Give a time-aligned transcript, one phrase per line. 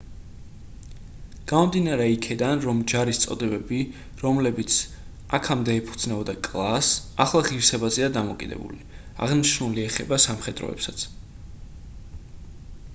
[1.49, 3.81] გამომდინარე იქედან რომ ჯარის წოდებები
[4.23, 4.77] რომლებიც
[5.39, 8.81] აქამდე ეფუძნებოდა კლასს ახლა ღირსებაზეა დამოკიდებული
[9.29, 11.07] აღნიშნული ეხება სამხედროებსაც